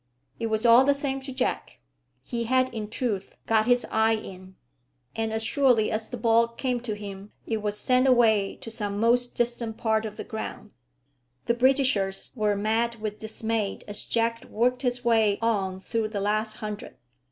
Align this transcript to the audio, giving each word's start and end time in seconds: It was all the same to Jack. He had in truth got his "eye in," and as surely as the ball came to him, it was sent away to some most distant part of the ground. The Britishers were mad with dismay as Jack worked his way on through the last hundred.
It 0.39 0.47
was 0.47 0.65
all 0.65 0.83
the 0.83 0.95
same 0.95 1.21
to 1.21 1.31
Jack. 1.31 1.77
He 2.23 2.45
had 2.45 2.73
in 2.73 2.89
truth 2.89 3.37
got 3.45 3.67
his 3.67 3.85
"eye 3.91 4.15
in," 4.15 4.55
and 5.15 5.31
as 5.31 5.43
surely 5.43 5.91
as 5.91 6.09
the 6.09 6.17
ball 6.17 6.47
came 6.47 6.79
to 6.79 6.95
him, 6.95 7.31
it 7.45 7.57
was 7.61 7.77
sent 7.77 8.07
away 8.07 8.55
to 8.61 8.71
some 8.71 8.99
most 8.99 9.35
distant 9.35 9.77
part 9.77 10.07
of 10.07 10.17
the 10.17 10.23
ground. 10.23 10.71
The 11.45 11.53
Britishers 11.53 12.31
were 12.35 12.55
mad 12.55 12.95
with 12.99 13.19
dismay 13.19 13.79
as 13.87 14.01
Jack 14.01 14.43
worked 14.45 14.81
his 14.81 15.05
way 15.05 15.37
on 15.39 15.81
through 15.81 16.07
the 16.07 16.19
last 16.19 16.55
hundred. 16.55 16.95